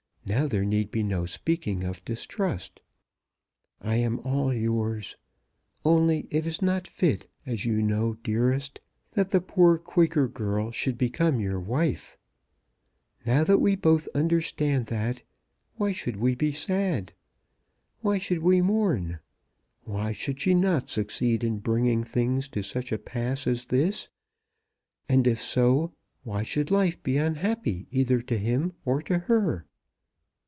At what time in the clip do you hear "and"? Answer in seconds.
25.09-25.25